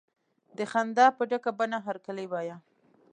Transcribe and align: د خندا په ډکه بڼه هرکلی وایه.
د 0.57 0.59
خندا 0.71 1.05
په 1.17 1.23
ډکه 1.29 1.51
بڼه 1.59 1.77
هرکلی 1.87 2.25
وایه. 2.29 2.57